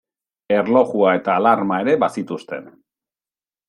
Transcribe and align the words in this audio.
Erlojua 0.55 1.13
eta 1.19 1.37
alarma 1.43 1.79
ere 1.87 1.97
bazituzten. 2.07 2.71